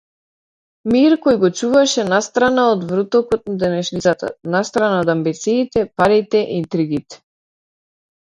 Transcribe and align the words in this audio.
Мир 0.93 1.13
кој 1.25 1.35
го 1.41 1.49
чуваше 1.57 2.05
настрана 2.13 2.63
од 2.69 2.85
врутокот 2.91 3.45
на 3.51 3.59
денешницата, 3.63 4.31
настрана 4.55 5.03
од 5.03 5.11
амбициите, 5.17 5.83
парите, 6.03 6.41
интригите. 6.57 7.21